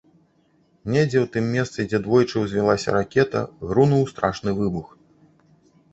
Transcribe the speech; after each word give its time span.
Недзе 0.93 1.17
ў 1.23 1.27
тым 1.35 1.45
месцы, 1.57 1.85
дзе 1.91 1.99
двойчы 2.09 2.35
ўзвілася 2.45 2.97
ракета, 2.97 3.45
грунуў 3.69 4.03
страшны 4.17 4.49
выбух. 4.63 4.87